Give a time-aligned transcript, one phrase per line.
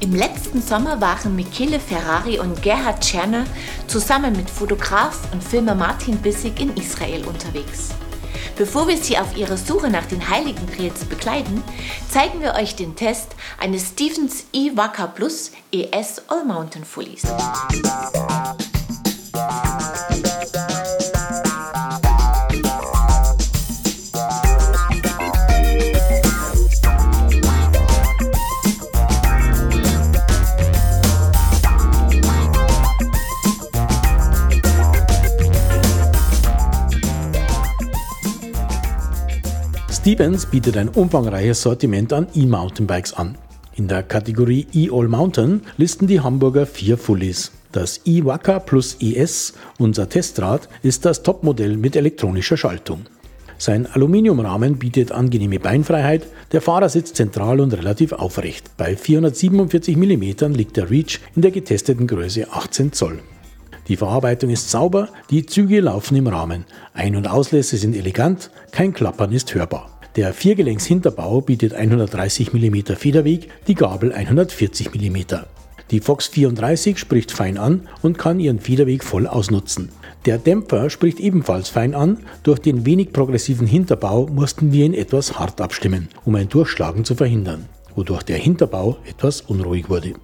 [0.00, 3.44] Im letzten Sommer waren Michele Ferrari und Gerhard Tscherner
[3.88, 7.90] zusammen mit Fotograf und Filmer Martin Bissig in Israel unterwegs.
[8.56, 11.62] Bevor wir Sie auf Ihrer Suche nach den Heiligen Trails begleiten,
[12.08, 17.22] zeigen wir euch den Test eines Stevens E-Wacker Plus ES All Mountain Fullies.
[40.06, 43.36] Stevens bietet ein umfangreiches Sortiment an E-Mountainbikes an.
[43.74, 47.50] In der Kategorie E-All Mountain listen die Hamburger vier Fullies.
[47.72, 53.00] Das E-Wacker Plus ES, unser Testrad, ist das Topmodell mit elektronischer Schaltung.
[53.58, 58.76] Sein Aluminiumrahmen bietet angenehme Beinfreiheit, der Fahrer sitzt zentral und relativ aufrecht.
[58.76, 63.18] Bei 447 mm liegt der Reach in der getesteten Größe 18 Zoll.
[63.88, 66.64] Die Verarbeitung ist sauber, die Züge laufen im Rahmen.
[66.94, 69.95] Ein- und Auslässe sind elegant, kein Klappern ist hörbar.
[70.16, 75.16] Der Viergelenks-Hinterbau bietet 130 mm Federweg, die Gabel 140 mm.
[75.90, 79.90] Die Fox 34 spricht fein an und kann ihren Federweg voll ausnutzen.
[80.24, 85.38] Der Dämpfer spricht ebenfalls fein an, durch den wenig progressiven Hinterbau mussten wir ihn etwas
[85.38, 90.14] hart abstimmen, um ein Durchschlagen zu verhindern, wodurch der Hinterbau etwas unruhig wurde.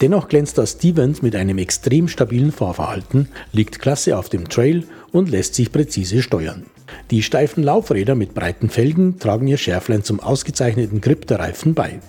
[0.00, 5.30] Dennoch glänzt das Stevens mit einem extrem stabilen Fahrverhalten, liegt klasse auf dem Trail und
[5.30, 6.66] lässt sich präzise steuern.
[7.10, 12.00] Die steifen Laufräder mit breiten Felgen tragen ihr Schärflein zum ausgezeichneten Grip der Reifen bei.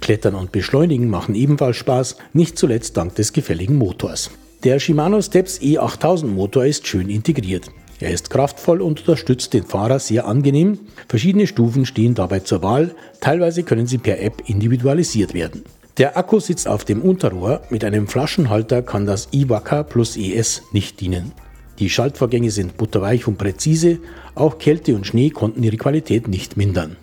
[0.00, 4.30] Klettern und Beschleunigen machen ebenfalls Spaß, nicht zuletzt dank des gefälligen Motors.
[4.62, 7.70] Der Shimano Steps E8000 Motor ist schön integriert.
[8.00, 10.78] Er ist kraftvoll und unterstützt den Fahrer sehr angenehm.
[11.08, 15.64] Verschiedene Stufen stehen dabei zur Wahl, teilweise können sie per App individualisiert werden.
[15.96, 21.00] Der Akku sitzt auf dem Unterrohr, mit einem Flaschenhalter kann das Iwaka Plus ES nicht
[21.00, 21.32] dienen.
[21.78, 23.98] Die Schaltvorgänge sind butterweich und präzise,
[24.34, 26.96] auch Kälte und Schnee konnten ihre Qualität nicht mindern.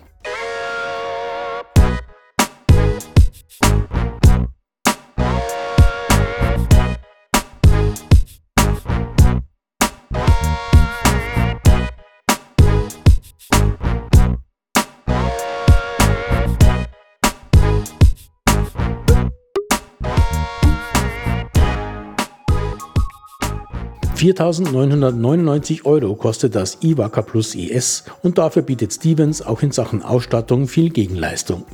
[24.22, 30.68] 4.999 Euro kostet das Iwaka Plus ES und dafür bietet Stevens auch in Sachen Ausstattung
[30.68, 31.64] viel Gegenleistung.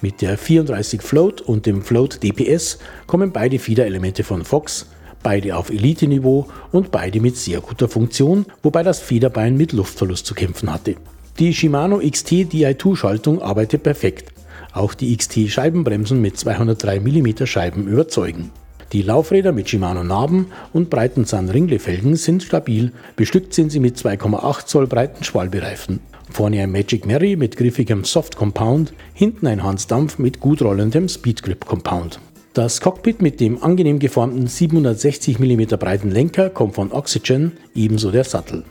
[0.00, 2.78] Mit der 34 Float und dem Float DPS
[3.08, 4.86] kommen beide Federelemente von Fox,
[5.24, 10.34] beide auf Elite-Niveau und beide mit sehr guter Funktion, wobei das Federbein mit Luftverlust zu
[10.36, 10.94] kämpfen hatte.
[11.40, 14.32] Die Shimano XT Di2-Schaltung arbeitet perfekt.
[14.74, 18.52] Auch die XT-Scheibenbremsen mit 203 mm Scheiben überzeugen.
[18.92, 24.66] Die Laufräder mit Shimano Narben und breiten San-Ringle-Felgen sind stabil, bestückt sind sie mit 2,8
[24.66, 26.00] Zoll breiten Schwalbereifen.
[26.28, 31.08] Vorne ein Magic Mary mit griffigem Soft Compound, hinten ein Hans Dampf mit gut rollendem
[31.08, 32.18] Speed Grip Compound.
[32.52, 38.24] Das Cockpit mit dem angenehm geformten 760 mm breiten Lenker kommt von Oxygen, ebenso der
[38.24, 38.64] Sattel.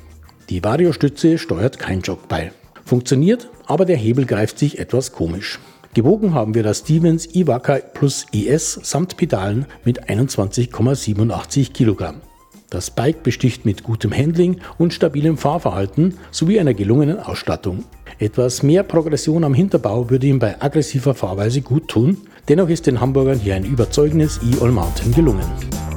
[0.49, 2.51] Die Variostütze steuert kein Jogbeil.
[2.83, 5.59] Funktioniert, aber der Hebel greift sich etwas komisch.
[5.95, 12.21] Gewogen haben wir das Stevens Iwaka Plus ES samt Pedalen mit 21,87 Kilogramm.
[12.69, 17.85] Das Bike besticht mit gutem Handling und stabilem Fahrverhalten sowie einer gelungenen Ausstattung.
[18.19, 22.17] Etwas mehr Progression am Hinterbau würde ihm bei aggressiver Fahrweise gut tun,
[22.47, 25.88] dennoch ist den Hamburgern hier ein überzeugendes E-All Mountain gelungen.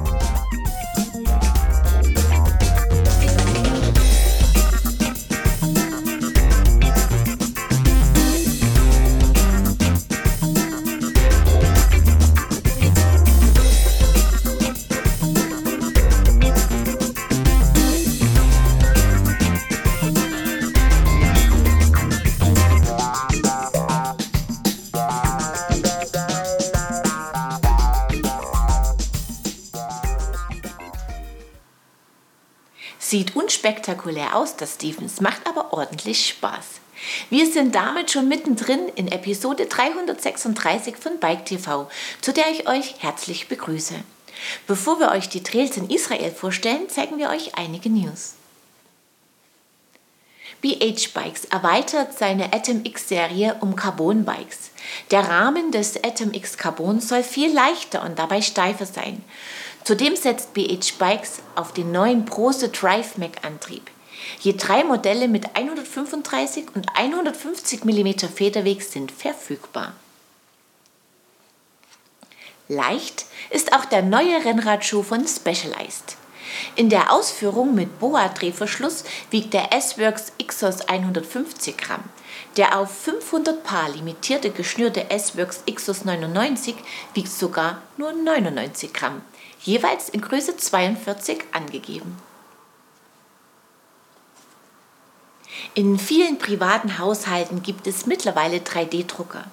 [33.12, 36.80] Sieht unspektakulär aus, das Stevens, macht aber ordentlich Spaß.
[37.28, 41.90] Wir sind damit schon mittendrin in Episode 336 von Bike TV,
[42.22, 43.96] zu der ich euch herzlich begrüße.
[44.66, 48.32] Bevor wir euch die Trails in Israel vorstellen, zeigen wir euch einige News.
[50.62, 54.70] BH Bikes erweitert seine Atom X Serie um Carbon Bikes.
[55.10, 59.22] Der Rahmen des Atom X Carbon soll viel leichter und dabei steifer sein.
[59.84, 63.90] Zudem setzt BH Bikes auf den neuen Prose Drive Mac Antrieb.
[64.40, 69.94] Je drei Modelle mit 135 und 150 mm Federweg sind verfügbar.
[72.68, 76.16] Leicht ist auch der neue Rennradschuh von Specialized.
[76.76, 82.04] In der Ausführung mit Boa-Drehverschluss wiegt der S-Works Xos 150 Gramm.
[82.56, 86.76] Der auf 500 Paar limitierte geschnürte S-Works Xos 99
[87.14, 89.22] wiegt sogar nur 99 Gramm,
[89.64, 92.18] jeweils in Größe 42 angegeben.
[95.74, 99.44] In vielen privaten Haushalten gibt es mittlerweile 3D-Drucker.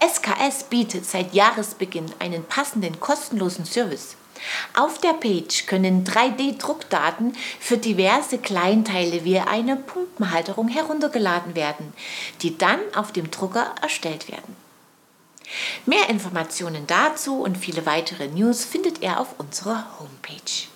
[0.00, 4.16] SKS bietet seit Jahresbeginn einen passenden kostenlosen Service.
[4.74, 11.92] Auf der Page können 3D-Druckdaten für diverse Kleinteile wie eine Pumpenhalterung heruntergeladen werden,
[12.42, 14.67] die dann auf dem Drucker erstellt werden.
[15.86, 20.68] Mehr Informationen dazu und viele weitere News findet ihr auf unserer Homepage.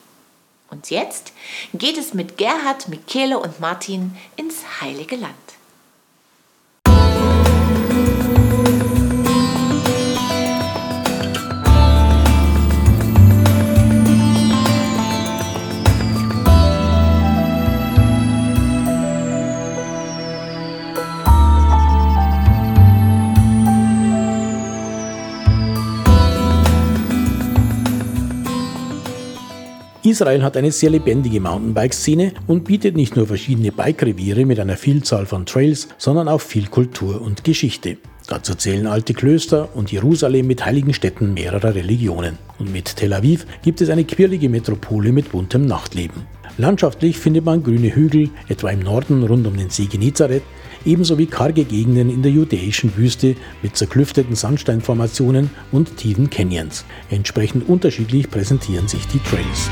[0.71, 1.33] Und jetzt
[1.75, 5.35] geht es mit Gerhard, Michele und Martin ins heilige Land.
[30.13, 35.25] Israel hat eine sehr lebendige Mountainbike-Szene und bietet nicht nur verschiedene Bike-Reviere mit einer Vielzahl
[35.25, 37.97] von Trails, sondern auch viel Kultur und Geschichte.
[38.29, 42.37] Dazu zählen alte Klöster und Jerusalem mit heiligen Städten mehrerer Religionen.
[42.59, 46.27] Und mit Tel Aviv gibt es eine quirlige Metropole mit buntem Nachtleben.
[46.59, 50.43] Landschaftlich findet man grüne Hügel, etwa im Norden rund um den See Genezareth,
[50.85, 56.85] ebenso wie karge Gegenden in der judäischen Wüste mit zerklüfteten Sandsteinformationen und tiefen Canyons.
[57.09, 59.71] Entsprechend unterschiedlich präsentieren sich die Trails.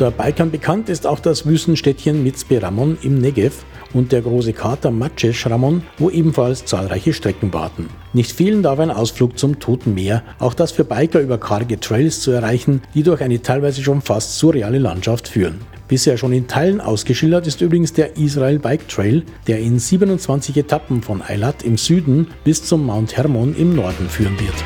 [0.00, 4.90] Unter Bikern bekannt ist auch das Wüstenstädtchen Mitzpe Ramon im Negev und der große Krater
[4.90, 7.90] Macesh Ramon, wo ebenfalls zahlreiche Strecken warten.
[8.14, 12.22] Nicht fehlen darf ein Ausflug zum Toten Meer, auch das für Biker über karge Trails
[12.22, 15.60] zu erreichen, die durch eine teilweise schon fast surreale Landschaft führen.
[15.86, 21.02] Bisher schon in Teilen ausgeschildert ist übrigens der Israel Bike Trail, der in 27 Etappen
[21.02, 24.64] von Eilat im Süden bis zum Mount Hermon im Norden führen wird.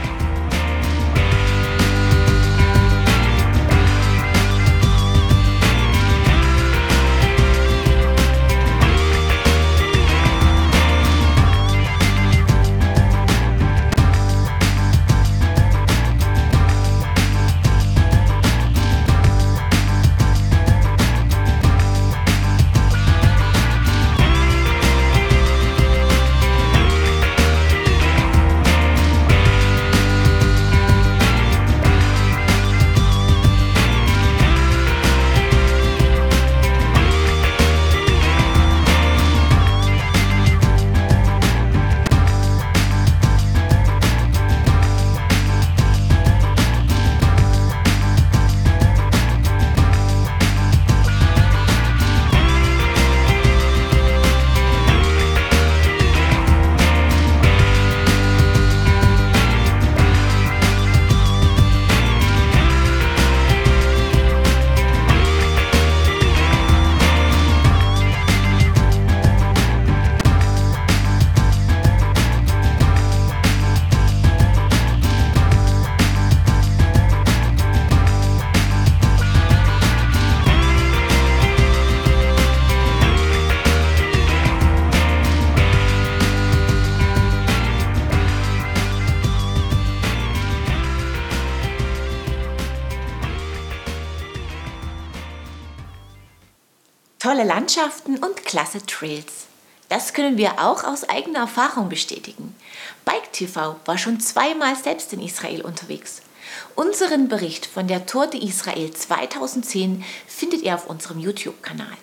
[97.35, 99.49] Tolle Landschaften und klasse Trails.
[99.89, 102.55] Das können wir auch aus eigener Erfahrung bestätigen.
[103.05, 106.23] Bike TV war schon zweimal selbst in Israel unterwegs.
[106.77, 111.97] Unseren Bericht von der Tour de Israel 2010 findet ihr auf unserem YouTube-Kanal.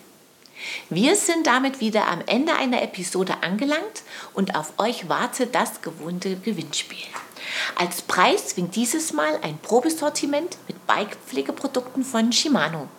[0.90, 4.02] Wir sind damit wieder am Ende einer Episode angelangt
[4.34, 7.06] und auf euch wartet das gewohnte Gewinnspiel.
[7.76, 12.90] Als Preis winkt dieses Mal ein Probesortiment mit Bike-Pflegeprodukten von Shimano.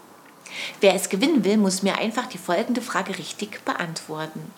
[0.81, 4.51] Wer es gewinnen will, muss mir einfach die folgende Frage richtig beantworten.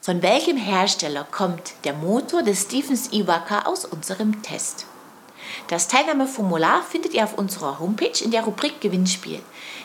[0.00, 4.86] Von welchem Hersteller kommt der Motor des Stephens Iwaka aus unserem Test?
[5.68, 9.40] Das Teilnahmeformular findet ihr auf unserer Homepage in der Rubrik Gewinnspiel.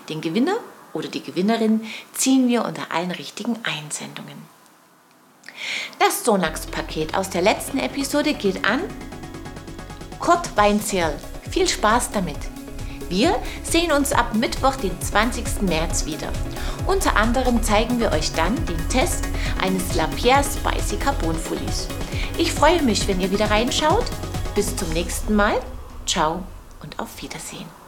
[0.09, 0.57] Den Gewinner
[0.93, 4.45] oder die Gewinnerin ziehen wir unter allen richtigen Einsendungen.
[5.99, 8.81] Das Sonax-Paket aus der letzten Episode geht an
[10.19, 11.17] Kurt Weinzierl.
[11.49, 12.58] Viel Spaß damit!
[13.09, 15.63] Wir sehen uns ab Mittwoch, den 20.
[15.63, 16.29] März wieder.
[16.85, 19.25] Unter anderem zeigen wir euch dann den Test
[19.61, 21.87] eines Lapierre Spicy Carbon Fullies.
[22.37, 24.05] Ich freue mich, wenn ihr wieder reinschaut.
[24.55, 25.59] Bis zum nächsten Mal.
[26.05, 26.43] Ciao
[26.81, 27.78] und auf Wiedersehen.